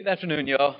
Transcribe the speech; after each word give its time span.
Good 0.00 0.08
afternoon, 0.08 0.46
y'all. 0.46 0.76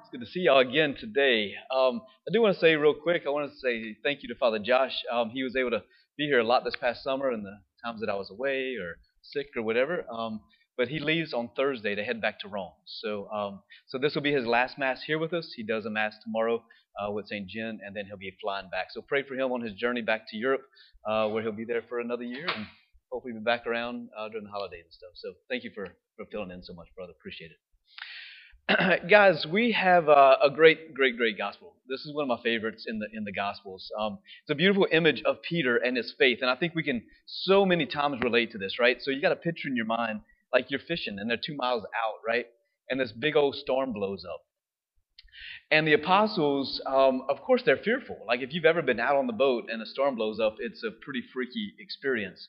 It's 0.00 0.10
good 0.12 0.20
to 0.20 0.26
see 0.26 0.40
y'all 0.40 0.58
again 0.58 0.94
today. 1.00 1.54
Um, 1.74 2.02
I 2.28 2.30
do 2.30 2.42
want 2.42 2.54
to 2.54 2.60
say 2.60 2.74
real 2.74 2.92
quick, 2.92 3.22
I 3.26 3.30
want 3.30 3.50
to 3.50 3.58
say 3.60 3.96
thank 4.04 4.22
you 4.22 4.28
to 4.28 4.34
Father 4.34 4.58
Josh. 4.58 4.92
Um, 5.10 5.30
he 5.30 5.42
was 5.42 5.56
able 5.56 5.70
to 5.70 5.82
be 6.18 6.26
here 6.26 6.40
a 6.40 6.44
lot 6.44 6.66
this 6.66 6.76
past 6.76 7.02
summer 7.02 7.30
and 7.30 7.42
the 7.42 7.56
times 7.82 8.00
that 8.00 8.10
I 8.10 8.14
was 8.14 8.30
away 8.30 8.74
or 8.78 8.96
sick 9.22 9.46
or 9.56 9.62
whatever. 9.62 10.04
Um, 10.12 10.42
but 10.76 10.88
he 10.88 10.98
leaves 10.98 11.32
on 11.32 11.48
Thursday 11.56 11.94
to 11.94 12.04
head 12.04 12.20
back 12.20 12.40
to 12.40 12.48
Rome. 12.48 12.72
So, 12.84 13.26
um, 13.30 13.62
so 13.86 13.96
this 13.96 14.14
will 14.14 14.20
be 14.20 14.34
his 14.34 14.44
last 14.44 14.76
mass 14.76 15.02
here 15.06 15.18
with 15.18 15.32
us. 15.32 15.54
He 15.56 15.62
does 15.62 15.86
a 15.86 15.90
mass 15.90 16.14
tomorrow 16.22 16.62
uh, 17.02 17.10
with 17.10 17.26
St. 17.28 17.48
Jen, 17.48 17.80
and 17.82 17.96
then 17.96 18.04
he'll 18.04 18.18
be 18.18 18.36
flying 18.42 18.68
back. 18.68 18.88
So 18.90 19.00
pray 19.00 19.22
for 19.22 19.32
him 19.32 19.50
on 19.50 19.62
his 19.62 19.72
journey 19.72 20.02
back 20.02 20.28
to 20.28 20.36
Europe, 20.36 20.64
uh, 21.08 21.28
where 21.28 21.42
he'll 21.42 21.52
be 21.52 21.64
there 21.64 21.84
for 21.88 22.00
another 22.00 22.24
year 22.24 22.46
and 22.54 22.66
hopefully 23.12 23.34
be 23.34 23.40
back 23.40 23.66
around 23.66 24.08
uh, 24.18 24.28
during 24.28 24.44
the 24.44 24.50
holidays 24.50 24.84
and 24.84 24.92
stuff. 24.92 25.12
So 25.14 25.32
thank 25.48 25.64
you 25.64 25.70
for, 25.74 25.88
for 26.22 26.30
filling 26.30 26.50
in 26.50 26.62
so 26.62 26.72
much, 26.72 26.88
brother. 26.94 27.12
Appreciate 27.12 27.50
it. 27.50 29.08
Guys, 29.10 29.46
we 29.50 29.72
have 29.72 30.08
uh, 30.08 30.36
a 30.42 30.50
great, 30.50 30.94
great, 30.94 31.16
great 31.16 31.36
gospel. 31.36 31.74
This 31.88 32.00
is 32.06 32.14
one 32.14 32.22
of 32.22 32.28
my 32.28 32.42
favorites 32.42 32.86
in 32.86 32.98
the 33.00 33.06
in 33.12 33.24
the 33.24 33.32
gospels. 33.32 33.90
Um, 33.98 34.18
it's 34.42 34.50
a 34.50 34.54
beautiful 34.54 34.86
image 34.92 35.22
of 35.24 35.42
Peter 35.42 35.76
and 35.76 35.96
his 35.96 36.14
faith, 36.18 36.38
and 36.40 36.50
I 36.50 36.54
think 36.54 36.74
we 36.74 36.82
can 36.82 37.02
so 37.26 37.66
many 37.66 37.86
times 37.86 38.20
relate 38.22 38.52
to 38.52 38.58
this, 38.58 38.78
right? 38.78 38.98
So 39.00 39.10
you 39.10 39.20
got 39.20 39.32
a 39.32 39.36
picture 39.36 39.68
in 39.68 39.76
your 39.76 39.86
mind 39.86 40.20
like 40.52 40.70
you're 40.70 40.80
fishing 40.80 41.18
and 41.18 41.28
they're 41.28 41.40
two 41.44 41.56
miles 41.56 41.82
out, 41.84 42.18
right? 42.26 42.46
And 42.88 43.00
this 43.00 43.12
big 43.12 43.36
old 43.36 43.56
storm 43.56 43.92
blows 43.92 44.24
up. 44.24 44.42
And 45.70 45.86
the 45.86 45.94
apostles, 45.94 46.80
um, 46.86 47.22
of 47.28 47.40
course, 47.40 47.62
they're 47.64 47.78
fearful. 47.78 48.18
Like 48.26 48.42
if 48.42 48.52
you've 48.52 48.66
ever 48.66 48.82
been 48.82 49.00
out 49.00 49.16
on 49.16 49.26
the 49.26 49.32
boat 49.32 49.64
and 49.72 49.80
a 49.80 49.86
storm 49.86 50.14
blows 50.14 50.38
up, 50.38 50.56
it's 50.60 50.84
a 50.84 50.90
pretty 50.90 51.22
freaky 51.32 51.72
experience. 51.80 52.46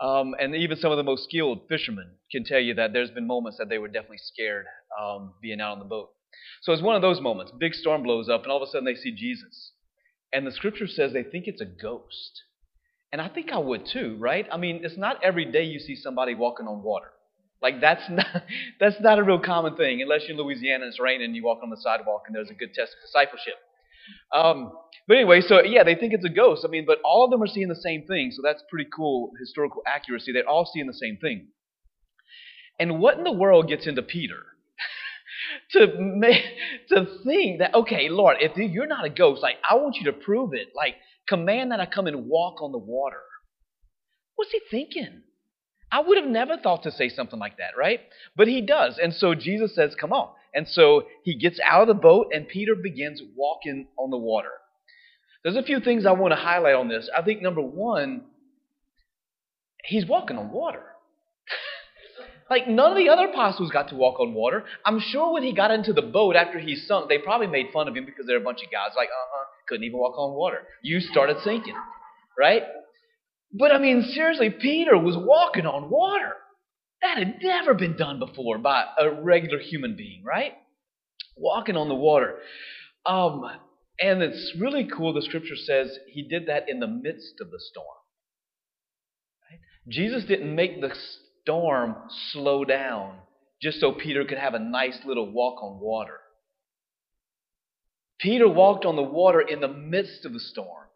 Um, 0.00 0.34
and 0.38 0.54
even 0.54 0.78
some 0.78 0.92
of 0.92 0.96
the 0.96 1.02
most 1.02 1.24
skilled 1.24 1.60
fishermen 1.68 2.12
can 2.32 2.44
tell 2.44 2.58
you 2.60 2.74
that 2.74 2.92
there's 2.92 3.10
been 3.10 3.26
moments 3.26 3.58
that 3.58 3.68
they 3.68 3.78
were 3.78 3.88
definitely 3.88 4.18
scared 4.22 4.66
um, 4.98 5.34
being 5.42 5.60
out 5.60 5.72
on 5.72 5.78
the 5.78 5.84
boat. 5.84 6.10
So 6.62 6.72
it's 6.72 6.82
one 6.82 6.96
of 6.96 7.02
those 7.02 7.20
moments. 7.20 7.52
Big 7.58 7.74
storm 7.74 8.02
blows 8.02 8.28
up, 8.28 8.42
and 8.42 8.50
all 8.50 8.62
of 8.62 8.66
a 8.66 8.70
sudden 8.70 8.86
they 8.86 8.94
see 8.94 9.12
Jesus. 9.12 9.72
And 10.32 10.46
the 10.46 10.52
scripture 10.52 10.86
says 10.86 11.12
they 11.12 11.22
think 11.22 11.46
it's 11.46 11.60
a 11.60 11.66
ghost. 11.66 12.42
And 13.12 13.20
I 13.20 13.28
think 13.28 13.50
I 13.52 13.58
would 13.58 13.86
too, 13.86 14.16
right? 14.18 14.46
I 14.50 14.56
mean, 14.56 14.80
it's 14.84 14.96
not 14.96 15.22
every 15.22 15.44
day 15.44 15.64
you 15.64 15.80
see 15.80 15.96
somebody 15.96 16.34
walking 16.34 16.66
on 16.66 16.82
water. 16.82 17.10
Like 17.60 17.80
that's 17.80 18.02
not 18.10 18.26
that's 18.78 19.00
not 19.00 19.18
a 19.18 19.22
real 19.22 19.40
common 19.40 19.76
thing 19.76 20.00
unless 20.00 20.22
you're 20.22 20.38
in 20.38 20.42
Louisiana 20.42 20.84
and 20.84 20.90
it's 20.90 21.00
raining 21.00 21.26
and 21.26 21.36
you 21.36 21.44
walk 21.44 21.60
on 21.62 21.70
the 21.70 21.76
sidewalk 21.76 22.22
and 22.26 22.34
there's 22.34 22.50
a 22.50 22.54
good 22.54 22.72
test 22.72 22.92
of 22.92 23.06
discipleship. 23.06 23.54
Um, 24.34 24.72
but 25.08 25.16
anyway, 25.16 25.40
so 25.40 25.62
yeah, 25.62 25.84
they 25.84 25.94
think 25.94 26.12
it's 26.12 26.24
a 26.24 26.30
ghost. 26.30 26.64
I 26.64 26.68
mean, 26.68 26.84
but 26.86 26.98
all 27.04 27.24
of 27.24 27.30
them 27.30 27.42
are 27.42 27.46
seeing 27.48 27.68
the 27.68 27.74
same 27.74 28.06
thing, 28.06 28.30
so 28.32 28.42
that's 28.42 28.62
pretty 28.70 28.88
cool 28.94 29.32
historical 29.38 29.82
accuracy. 29.86 30.32
They're 30.32 30.48
all 30.48 30.70
seeing 30.72 30.86
the 30.86 30.94
same 30.94 31.18
thing. 31.20 31.48
And 32.78 33.00
what 33.00 33.18
in 33.18 33.24
the 33.24 33.32
world 33.32 33.68
gets 33.68 33.86
into 33.86 34.02
Peter 34.02 34.38
to 35.72 35.88
make, 35.98 36.42
to 36.88 37.06
think 37.24 37.58
that 37.58 37.74
okay, 37.74 38.08
Lord, 38.08 38.36
if 38.40 38.56
you're 38.56 38.86
not 38.86 39.04
a 39.04 39.10
ghost, 39.10 39.42
like 39.42 39.56
I 39.68 39.74
want 39.74 39.96
you 39.96 40.04
to 40.04 40.12
prove 40.12 40.54
it. 40.54 40.68
Like 40.74 40.94
command 41.28 41.70
that 41.72 41.80
I 41.80 41.86
come 41.86 42.06
and 42.06 42.26
walk 42.26 42.60
on 42.62 42.72
the 42.72 42.78
water. 42.78 43.22
What's 44.36 44.52
he 44.52 44.60
thinking? 44.70 45.22
I 45.92 46.00
would 46.00 46.18
have 46.18 46.28
never 46.28 46.56
thought 46.56 46.84
to 46.84 46.90
say 46.90 47.08
something 47.08 47.38
like 47.38 47.58
that, 47.58 47.76
right? 47.78 48.00
But 48.36 48.48
he 48.48 48.60
does. 48.60 48.98
And 49.02 49.12
so 49.14 49.34
Jesus 49.34 49.74
says, 49.74 49.94
Come 49.98 50.12
on. 50.12 50.30
And 50.54 50.66
so 50.68 51.04
he 51.22 51.36
gets 51.36 51.60
out 51.64 51.82
of 51.82 51.88
the 51.88 52.00
boat, 52.00 52.28
and 52.32 52.48
Peter 52.48 52.74
begins 52.74 53.22
walking 53.36 53.86
on 53.96 54.10
the 54.10 54.16
water. 54.16 54.50
There's 55.42 55.56
a 55.56 55.62
few 55.62 55.80
things 55.80 56.04
I 56.04 56.12
want 56.12 56.32
to 56.32 56.36
highlight 56.36 56.74
on 56.74 56.88
this. 56.88 57.08
I 57.16 57.22
think 57.22 57.40
number 57.40 57.62
one, 57.62 58.22
he's 59.84 60.06
walking 60.06 60.36
on 60.36 60.50
water. 60.50 60.82
like 62.50 62.68
none 62.68 62.92
of 62.92 62.98
the 62.98 63.08
other 63.08 63.26
apostles 63.26 63.70
got 63.70 63.88
to 63.88 63.94
walk 63.94 64.20
on 64.20 64.34
water. 64.34 64.64
I'm 64.84 65.00
sure 65.00 65.32
when 65.32 65.42
he 65.42 65.54
got 65.54 65.70
into 65.70 65.92
the 65.92 66.02
boat 66.02 66.36
after 66.36 66.58
he 66.58 66.74
sunk, 66.74 67.08
they 67.08 67.18
probably 67.18 67.46
made 67.46 67.66
fun 67.72 67.88
of 67.88 67.96
him 67.96 68.04
because 68.04 68.26
they're 68.26 68.36
a 68.36 68.44
bunch 68.44 68.60
of 68.62 68.70
guys 68.70 68.90
like, 68.96 69.08
uh 69.08 69.12
uh-uh, 69.12 69.42
uh, 69.42 69.46
couldn't 69.68 69.84
even 69.84 69.98
walk 69.98 70.18
on 70.18 70.34
water. 70.34 70.62
You 70.82 71.00
started 71.00 71.38
sinking, 71.42 71.76
right? 72.38 72.64
But 73.52 73.72
I 73.72 73.78
mean, 73.78 74.02
seriously, 74.02 74.50
Peter 74.50 74.98
was 74.98 75.16
walking 75.16 75.64
on 75.64 75.90
water. 75.90 76.34
That 77.02 77.18
had 77.18 77.42
never 77.42 77.74
been 77.74 77.96
done 77.96 78.18
before 78.18 78.58
by 78.58 78.84
a 78.98 79.10
regular 79.10 79.58
human 79.58 79.96
being, 79.96 80.22
right? 80.24 80.52
Walking 81.36 81.76
on 81.76 81.88
the 81.88 81.94
water. 81.94 82.36
Um, 83.06 83.44
and 83.98 84.22
it's 84.22 84.54
really 84.58 84.88
cool. 84.94 85.12
The 85.12 85.22
scripture 85.22 85.56
says 85.56 85.98
he 86.08 86.22
did 86.22 86.46
that 86.46 86.68
in 86.68 86.80
the 86.80 86.86
midst 86.86 87.34
of 87.40 87.50
the 87.50 87.58
storm. 87.58 87.86
Right? 89.50 89.60
Jesus 89.88 90.24
didn't 90.24 90.54
make 90.54 90.80
the 90.80 90.94
storm 91.42 91.96
slow 92.32 92.64
down 92.64 93.16
just 93.62 93.80
so 93.80 93.92
Peter 93.92 94.24
could 94.24 94.38
have 94.38 94.54
a 94.54 94.58
nice 94.58 94.98
little 95.04 95.30
walk 95.30 95.62
on 95.62 95.80
water. 95.80 96.18
Peter 98.18 98.48
walked 98.48 98.84
on 98.84 98.96
the 98.96 99.02
water 99.02 99.40
in 99.40 99.60
the 99.60 99.68
midst 99.68 100.24
of 100.24 100.32
the 100.32 100.40
storm. 100.40 100.86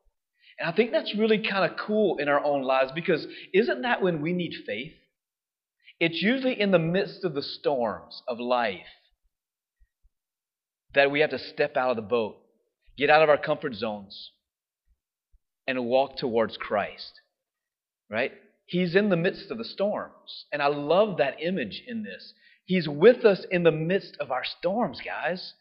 And 0.59 0.69
I 0.69 0.73
think 0.73 0.93
that's 0.93 1.17
really 1.17 1.39
kind 1.39 1.71
of 1.71 1.79
cool 1.79 2.19
in 2.19 2.29
our 2.29 2.43
own 2.43 2.63
lives 2.63 2.93
because 2.95 3.27
isn't 3.53 3.83
that 3.83 4.03
when 4.03 4.21
we 4.21 4.33
need 4.33 4.55
faith? 4.67 4.93
It's 6.01 6.21
usually 6.21 6.61
in 6.61 6.71
the 6.71 6.79
midst 6.79 7.25
of 7.25 7.35
the 7.35 7.43
storms 7.43 8.23
of 8.27 8.41
life 8.41 8.81
that 10.95 11.11
we 11.11 11.21
have 11.21 11.31
to 11.31 11.39
step 11.39 11.77
out 11.77 11.91
of 11.91 11.97
the 11.97 12.03
boat, 12.03 12.37
get 12.97 13.11
out 13.11 13.23
of 13.23 13.29
our 13.29 13.39
comfort 13.39 13.75
zones, 13.75 14.33
and 15.67 15.87
walk 15.87 16.17
towards 16.17 16.57
Christ. 16.57 17.21
Right? 18.11 18.33
He's 18.67 18.95
in 18.95 19.09
the 19.09 19.17
midst 19.17 19.51
of 19.51 19.59
the 19.59 19.65
storms. 19.65 20.47
And 20.53 20.63
I 20.63 20.69
love 20.69 21.19
that 21.19 21.43
image 21.43 21.83
in 21.87 22.03
this. 22.03 22.33
He's 22.65 22.89
with 22.89 23.25
us 23.25 23.45
in 23.51 23.63
the 23.63 23.73
midst 23.73 24.17
of 24.21 24.31
our 24.31 24.45
storms, 24.45 25.01
guys. 25.05 25.55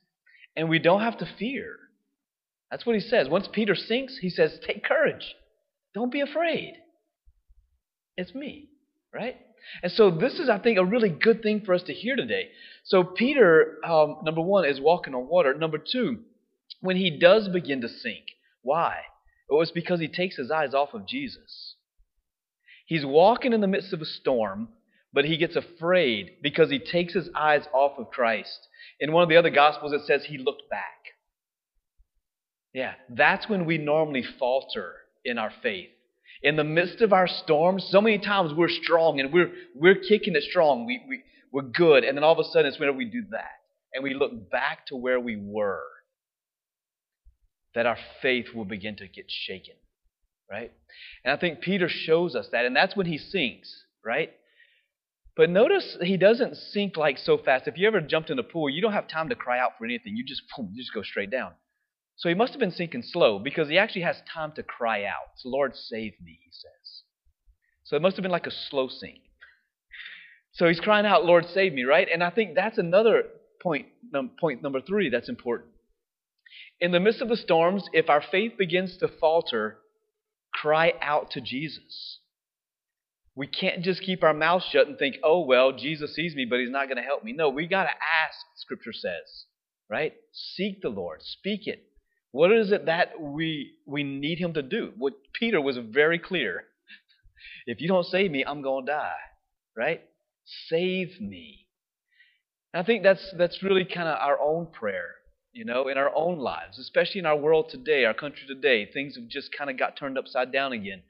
And 0.55 0.69
we 0.69 0.79
don't 0.79 1.01
have 1.01 1.17
to 1.19 1.29
fear. 1.37 1.77
That's 2.71 2.85
what 2.85 2.95
he 2.95 3.01
says. 3.01 3.27
Once 3.27 3.47
Peter 3.51 3.75
sinks, 3.75 4.17
he 4.17 4.29
says, 4.29 4.59
Take 4.65 4.83
courage. 4.83 5.35
Don't 5.93 6.11
be 6.11 6.21
afraid. 6.21 6.75
It's 8.17 8.33
me, 8.33 8.69
right? 9.13 9.37
And 9.81 9.91
so 9.91 10.11
this 10.11 10.39
is, 10.39 10.49
I 10.49 10.59
think, 10.59 10.77
a 10.77 10.85
really 10.85 11.09
good 11.09 11.41
thing 11.41 11.61
for 11.61 11.73
us 11.73 11.83
to 11.83 11.93
hear 11.93 12.15
today. 12.15 12.49
So 12.83 13.03
Peter, 13.03 13.77
um, 13.85 14.17
number 14.23 14.41
one, 14.41 14.65
is 14.65 14.79
walking 14.79 15.15
on 15.15 15.27
water. 15.27 15.53
Number 15.53 15.77
two, 15.77 16.19
when 16.81 16.97
he 16.97 17.17
does 17.17 17.47
begin 17.47 17.81
to 17.81 17.89
sink, 17.89 18.25
why? 18.61 18.97
It 19.49 19.53
was 19.53 19.71
because 19.71 19.99
he 19.99 20.07
takes 20.07 20.35
his 20.37 20.51
eyes 20.51 20.73
off 20.73 20.93
of 20.93 21.07
Jesus. 21.07 21.75
He's 22.85 23.05
walking 23.05 23.53
in 23.53 23.61
the 23.61 23.67
midst 23.67 23.93
of 23.93 24.01
a 24.01 24.05
storm, 24.05 24.69
but 25.13 25.25
he 25.25 25.37
gets 25.37 25.55
afraid 25.55 26.37
because 26.41 26.69
he 26.69 26.79
takes 26.79 27.13
his 27.13 27.29
eyes 27.35 27.65
off 27.73 27.97
of 27.97 28.09
Christ. 28.09 28.67
In 28.99 29.11
one 29.11 29.23
of 29.23 29.29
the 29.29 29.37
other 29.37 29.49
Gospels, 29.49 29.93
it 29.93 30.05
says 30.05 30.25
he 30.25 30.37
looked 30.37 30.69
back. 30.69 30.81
Yeah, 32.73 32.93
that's 33.09 33.47
when 33.47 33.65
we 33.65 33.77
normally 33.77 34.23
falter 34.23 34.93
in 35.23 35.37
our 35.37 35.51
faith. 35.61 35.89
In 36.41 36.55
the 36.55 36.63
midst 36.63 37.01
of 37.01 37.13
our 37.13 37.27
storms, 37.27 37.87
so 37.89 38.01
many 38.01 38.17
times 38.17 38.53
we're 38.53 38.69
strong 38.69 39.19
and 39.19 39.31
we're, 39.31 39.51
we're 39.75 39.95
kicking 39.95 40.35
it 40.35 40.43
strong. 40.43 40.85
We, 40.85 41.01
we, 41.07 41.23
we're 41.51 41.61
good. 41.61 42.03
And 42.03 42.17
then 42.17 42.23
all 42.23 42.33
of 42.33 42.39
a 42.39 42.49
sudden, 42.49 42.65
it's 42.65 42.79
whenever 42.79 42.97
we 42.97 43.05
do 43.05 43.23
that 43.31 43.61
and 43.93 44.03
we 44.03 44.13
look 44.13 44.49
back 44.49 44.87
to 44.87 44.95
where 44.95 45.19
we 45.19 45.37
were 45.37 45.83
that 47.75 47.85
our 47.85 47.97
faith 48.21 48.47
will 48.53 48.65
begin 48.65 48.95
to 48.97 49.07
get 49.07 49.25
shaken, 49.27 49.75
right? 50.49 50.71
And 51.23 51.33
I 51.33 51.37
think 51.37 51.61
Peter 51.61 51.89
shows 51.89 52.35
us 52.35 52.47
that, 52.51 52.65
and 52.65 52.75
that's 52.75 52.95
when 52.95 53.07
he 53.07 53.17
sinks, 53.17 53.83
right? 54.05 54.31
But 55.35 55.49
notice 55.49 55.97
he 56.01 56.17
doesn't 56.17 56.55
sink 56.55 56.97
like 56.97 57.17
so 57.17 57.37
fast. 57.37 57.67
If 57.67 57.77
you 57.77 57.87
ever 57.87 58.01
jumped 58.01 58.29
in 58.29 58.37
a 58.37 58.43
pool, 58.43 58.69
you 58.69 58.81
don't 58.81 58.93
have 58.93 59.07
time 59.07 59.29
to 59.29 59.35
cry 59.35 59.59
out 59.59 59.71
for 59.77 59.85
anything. 59.85 60.15
You 60.15 60.23
just 60.23 60.43
boom, 60.55 60.69
you 60.73 60.83
just 60.83 60.93
go 60.93 61.01
straight 61.01 61.31
down. 61.31 61.53
So 62.15 62.29
he 62.29 62.35
must 62.35 62.53
have 62.53 62.59
been 62.59 62.71
sinking 62.71 63.03
slow 63.03 63.39
because 63.39 63.69
he 63.69 63.77
actually 63.77 64.03
has 64.03 64.21
time 64.33 64.51
to 64.55 64.63
cry 64.63 65.03
out. 65.03 65.31
So, 65.37 65.49
Lord, 65.49 65.75
save 65.75 66.13
me, 66.21 66.39
he 66.43 66.51
says. 66.51 67.01
So 67.83 67.95
it 67.95 68.01
must 68.01 68.15
have 68.15 68.23
been 68.23 68.31
like 68.31 68.47
a 68.47 68.51
slow 68.51 68.87
sink. 68.87 69.19
So 70.53 70.67
he's 70.67 70.79
crying 70.79 71.05
out, 71.05 71.25
Lord, 71.25 71.45
save 71.53 71.73
me, 71.73 71.83
right? 71.83 72.07
And 72.11 72.23
I 72.23 72.29
think 72.29 72.55
that's 72.55 72.77
another 72.77 73.23
point, 73.61 73.87
num- 74.11 74.31
point 74.39 74.61
number 74.61 74.81
three 74.81 75.09
that's 75.09 75.29
important. 75.29 75.71
In 76.79 76.91
the 76.91 76.99
midst 76.99 77.21
of 77.21 77.29
the 77.29 77.37
storms, 77.37 77.85
if 77.93 78.09
our 78.09 78.21
faith 78.21 78.53
begins 78.57 78.97
to 78.97 79.07
falter, 79.07 79.79
cry 80.53 80.93
out 81.01 81.31
to 81.31 81.41
Jesus. 81.41 82.19
We 83.35 83.47
can't 83.47 83.81
just 83.81 84.03
keep 84.03 84.23
our 84.23 84.33
mouth 84.33 84.63
shut 84.69 84.87
and 84.87 84.97
think, 84.97 85.15
oh, 85.23 85.43
well, 85.43 85.71
Jesus 85.71 86.13
sees 86.15 86.35
me, 86.35 86.45
but 86.47 86.59
he's 86.59 86.69
not 86.69 86.87
going 86.87 86.97
to 86.97 87.03
help 87.03 87.23
me. 87.23 87.33
No, 87.33 87.49
we 87.49 87.65
got 87.65 87.83
to 87.83 87.89
ask, 87.89 88.37
Scripture 88.57 88.93
says, 88.93 89.45
right? 89.89 90.13
Seek 90.31 90.81
the 90.83 90.89
Lord, 90.89 91.21
speak 91.23 91.65
it, 91.65 91.83
what 92.33 92.51
is 92.51 92.71
it 92.71 92.87
that 92.87 93.21
we 93.21 93.75
we 93.85 94.03
need 94.03 94.39
him 94.39 94.55
to 94.55 94.63
do? 94.63 94.91
What 94.97 95.13
Peter 95.33 95.61
was 95.61 95.77
very 95.77 96.17
clear. 96.17 96.63
If 97.67 97.79
you 97.79 97.87
don't 97.87 98.07
save 98.07 98.31
me, 98.31 98.43
I'm 98.43 98.63
going 98.63 98.87
to 98.87 98.91
die. 98.91 99.21
Right? 99.77 100.01
Save 100.67 101.21
me. 101.21 101.67
And 102.73 102.81
I 102.81 102.85
think 102.85 103.03
that's 103.03 103.33
that's 103.37 103.61
really 103.61 103.85
kind 103.85 104.07
of 104.07 104.17
our 104.19 104.39
own 104.39 104.65
prayer, 104.65 105.11
you 105.51 105.63
know, 105.63 105.87
in 105.87 105.97
our 105.99 106.11
own 106.15 106.39
lives, 106.39 106.79
especially 106.79 107.19
in 107.19 107.27
our 107.27 107.37
world 107.37 107.69
today, 107.69 108.03
our 108.03 108.15
country 108.15 108.47
today. 108.47 108.89
Things 108.91 109.15
have 109.15 109.27
just 109.27 109.55
kind 109.55 109.69
of 109.69 109.77
got 109.77 109.95
turned 109.95 110.17
upside 110.17 110.51
down 110.51 110.73
again. 110.73 111.03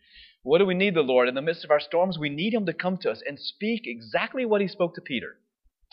What 0.44 0.58
do 0.58 0.66
we 0.66 0.74
need 0.74 0.94
the 0.94 1.02
Lord? 1.02 1.30
In 1.30 1.36
the 1.36 1.42
midst 1.42 1.64
of 1.64 1.72
our 1.72 1.80
storms, 1.80 2.20
we 2.20 2.28
need 2.28 2.54
him 2.54 2.66
to 2.66 2.74
come 2.74 2.98
to 2.98 3.10
us 3.10 3.24
and 3.26 3.40
speak 3.40 3.84
exactly 3.86 4.46
what 4.46 4.60
he 4.60 4.68
spoke 4.68 4.96
to 4.96 5.02
Peter. 5.02 5.38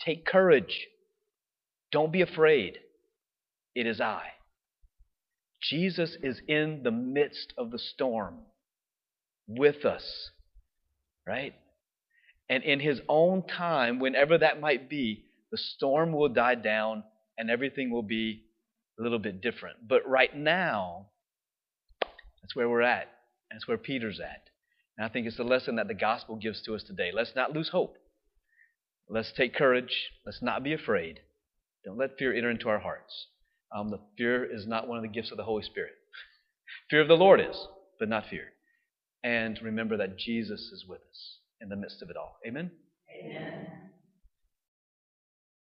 Take 0.05 0.25
courage. 0.25 0.87
Don't 1.89 2.11
be 2.11 2.21
afraid. 2.21 2.79
It 3.73 3.87
is 3.87 4.01
I. 4.01 4.23
Jesus 5.61 6.17
is 6.23 6.41
in 6.47 6.81
the 6.83 6.91
midst 6.91 7.53
of 7.57 7.71
the 7.71 7.79
storm 7.79 8.39
with 9.47 9.85
us, 9.85 10.31
right? 11.27 11.53
And 12.49 12.63
in 12.63 12.79
his 12.79 12.99
own 13.07 13.43
time, 13.47 13.99
whenever 13.99 14.37
that 14.37 14.59
might 14.59 14.89
be, 14.89 15.25
the 15.51 15.57
storm 15.57 16.11
will 16.13 16.29
die 16.29 16.55
down 16.55 17.03
and 17.37 17.49
everything 17.49 17.91
will 17.91 18.03
be 18.03 18.43
a 18.99 19.03
little 19.03 19.19
bit 19.19 19.41
different. 19.41 19.87
But 19.87 20.07
right 20.07 20.35
now, 20.35 21.07
that's 22.41 22.55
where 22.55 22.69
we're 22.69 22.81
at. 22.81 23.09
That's 23.51 23.67
where 23.67 23.77
Peter's 23.77 24.19
at. 24.19 24.49
And 24.97 25.05
I 25.05 25.09
think 25.09 25.27
it's 25.27 25.37
the 25.37 25.43
lesson 25.43 25.75
that 25.75 25.87
the 25.87 25.93
gospel 25.93 26.35
gives 26.35 26.61
to 26.63 26.75
us 26.75 26.83
today. 26.83 27.11
Let's 27.13 27.35
not 27.35 27.53
lose 27.53 27.69
hope. 27.69 27.97
Let's 29.09 29.31
take 29.31 29.55
courage. 29.55 30.11
Let's 30.25 30.41
not 30.41 30.63
be 30.63 30.73
afraid. 30.73 31.19
Don't 31.85 31.97
let 31.97 32.17
fear 32.17 32.33
enter 32.33 32.49
into 32.49 32.69
our 32.69 32.79
hearts. 32.79 33.27
Um, 33.73 33.89
the 33.89 33.99
fear 34.17 34.43
is 34.43 34.67
not 34.67 34.87
one 34.87 34.97
of 34.97 35.03
the 35.03 35.09
gifts 35.09 35.31
of 35.31 35.37
the 35.37 35.43
Holy 35.43 35.63
Spirit. 35.63 35.93
fear 36.89 37.01
of 37.01 37.07
the 37.07 37.13
Lord 37.13 37.39
is, 37.39 37.67
but 37.99 38.09
not 38.09 38.27
fear. 38.29 38.47
And 39.23 39.59
remember 39.61 39.97
that 39.97 40.17
Jesus 40.17 40.59
is 40.73 40.85
with 40.87 41.01
us 41.01 41.37
in 41.61 41.69
the 41.69 41.75
midst 41.75 42.01
of 42.01 42.09
it 42.09 42.17
all. 42.17 42.37
Amen? 42.45 42.71
Amen. 43.23 43.90